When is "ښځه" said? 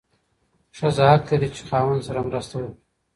0.77-1.03